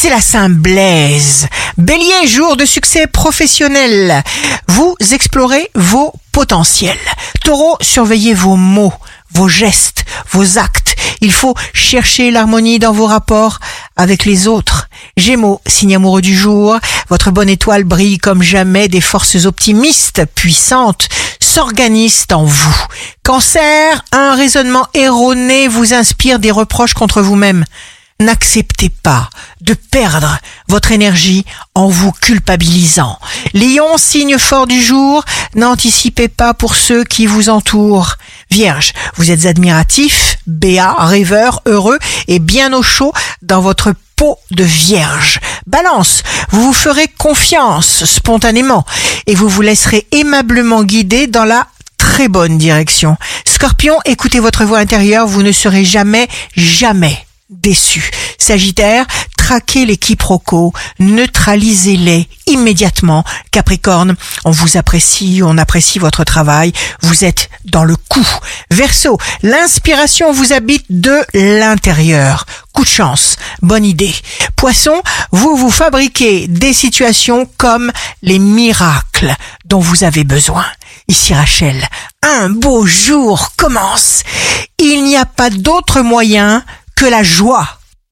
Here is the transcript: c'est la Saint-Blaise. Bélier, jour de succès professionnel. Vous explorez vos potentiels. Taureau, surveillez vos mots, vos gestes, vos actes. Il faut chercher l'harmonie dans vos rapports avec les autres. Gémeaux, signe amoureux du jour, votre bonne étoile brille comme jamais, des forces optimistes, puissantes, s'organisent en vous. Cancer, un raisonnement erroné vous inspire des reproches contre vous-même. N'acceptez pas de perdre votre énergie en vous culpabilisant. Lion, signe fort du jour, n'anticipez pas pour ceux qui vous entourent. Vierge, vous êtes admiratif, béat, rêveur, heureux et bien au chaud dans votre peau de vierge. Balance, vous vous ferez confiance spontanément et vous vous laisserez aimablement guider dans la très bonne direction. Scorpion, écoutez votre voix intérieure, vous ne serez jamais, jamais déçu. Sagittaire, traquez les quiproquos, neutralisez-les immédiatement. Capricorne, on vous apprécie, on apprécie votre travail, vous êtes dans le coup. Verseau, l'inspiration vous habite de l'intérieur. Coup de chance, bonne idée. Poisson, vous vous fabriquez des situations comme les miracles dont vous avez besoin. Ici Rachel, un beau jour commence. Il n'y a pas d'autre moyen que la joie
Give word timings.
c'est 0.00 0.10
la 0.10 0.20
Saint-Blaise. 0.20 1.48
Bélier, 1.76 2.28
jour 2.28 2.56
de 2.56 2.64
succès 2.64 3.08
professionnel. 3.08 4.22
Vous 4.68 4.94
explorez 5.10 5.72
vos 5.74 6.12
potentiels. 6.30 6.96
Taureau, 7.42 7.76
surveillez 7.80 8.32
vos 8.32 8.54
mots, 8.54 8.92
vos 9.32 9.48
gestes, 9.48 10.04
vos 10.30 10.56
actes. 10.56 10.94
Il 11.20 11.32
faut 11.32 11.56
chercher 11.72 12.30
l'harmonie 12.30 12.78
dans 12.78 12.92
vos 12.92 13.06
rapports 13.06 13.58
avec 13.96 14.24
les 14.24 14.46
autres. 14.46 14.88
Gémeaux, 15.16 15.60
signe 15.66 15.96
amoureux 15.96 16.22
du 16.22 16.36
jour, 16.36 16.78
votre 17.08 17.32
bonne 17.32 17.48
étoile 17.48 17.82
brille 17.82 18.18
comme 18.18 18.40
jamais, 18.40 18.86
des 18.86 19.00
forces 19.00 19.46
optimistes, 19.46 20.22
puissantes, 20.36 21.08
s'organisent 21.40 22.26
en 22.30 22.44
vous. 22.44 22.84
Cancer, 23.24 24.04
un 24.12 24.36
raisonnement 24.36 24.86
erroné 24.94 25.66
vous 25.66 25.92
inspire 25.92 26.38
des 26.38 26.52
reproches 26.52 26.94
contre 26.94 27.20
vous-même. 27.20 27.64
N'acceptez 28.20 28.88
pas 28.88 29.30
de 29.60 29.74
perdre 29.74 30.38
votre 30.66 30.90
énergie 30.90 31.44
en 31.76 31.86
vous 31.86 32.10
culpabilisant. 32.10 33.16
Lion, 33.54 33.96
signe 33.96 34.38
fort 34.38 34.66
du 34.66 34.82
jour, 34.82 35.24
n'anticipez 35.54 36.26
pas 36.26 36.52
pour 36.52 36.74
ceux 36.74 37.04
qui 37.04 37.26
vous 37.26 37.48
entourent. 37.48 38.16
Vierge, 38.50 38.92
vous 39.14 39.30
êtes 39.30 39.46
admiratif, 39.46 40.38
béat, 40.48 40.96
rêveur, 40.98 41.60
heureux 41.66 42.00
et 42.26 42.40
bien 42.40 42.72
au 42.72 42.82
chaud 42.82 43.12
dans 43.42 43.60
votre 43.60 43.94
peau 44.16 44.36
de 44.50 44.64
vierge. 44.64 45.38
Balance, 45.68 46.24
vous 46.50 46.64
vous 46.64 46.72
ferez 46.72 47.06
confiance 47.06 48.04
spontanément 48.04 48.84
et 49.28 49.36
vous 49.36 49.48
vous 49.48 49.62
laisserez 49.62 50.08
aimablement 50.10 50.82
guider 50.82 51.28
dans 51.28 51.44
la 51.44 51.68
très 51.98 52.26
bonne 52.26 52.58
direction. 52.58 53.16
Scorpion, 53.46 53.96
écoutez 54.06 54.40
votre 54.40 54.64
voix 54.64 54.78
intérieure, 54.78 55.28
vous 55.28 55.44
ne 55.44 55.52
serez 55.52 55.84
jamais, 55.84 56.26
jamais 56.56 57.27
déçu. 57.50 58.10
Sagittaire, 58.38 59.06
traquez 59.36 59.86
les 59.86 59.96
quiproquos, 59.96 60.72
neutralisez-les 60.98 62.28
immédiatement. 62.46 63.24
Capricorne, 63.50 64.16
on 64.44 64.50
vous 64.50 64.76
apprécie, 64.76 65.40
on 65.42 65.56
apprécie 65.58 65.98
votre 65.98 66.24
travail, 66.24 66.72
vous 67.02 67.24
êtes 67.24 67.48
dans 67.64 67.84
le 67.84 67.96
coup. 67.96 68.26
Verseau, 68.70 69.18
l'inspiration 69.42 70.32
vous 70.32 70.52
habite 70.52 70.84
de 70.90 71.18
l'intérieur. 71.34 72.46
Coup 72.72 72.84
de 72.84 72.88
chance, 72.88 73.36
bonne 73.62 73.84
idée. 73.84 74.14
Poisson, 74.56 75.02
vous 75.32 75.56
vous 75.56 75.70
fabriquez 75.70 76.46
des 76.48 76.72
situations 76.72 77.48
comme 77.56 77.90
les 78.22 78.38
miracles 78.38 79.34
dont 79.64 79.80
vous 79.80 80.04
avez 80.04 80.24
besoin. 80.24 80.66
Ici 81.08 81.32
Rachel, 81.32 81.88
un 82.22 82.50
beau 82.50 82.84
jour 82.84 83.52
commence. 83.56 84.22
Il 84.78 85.04
n'y 85.04 85.16
a 85.16 85.24
pas 85.24 85.50
d'autre 85.50 86.02
moyen 86.02 86.62
que 86.98 87.06
la 87.06 87.22
joie 87.22 87.77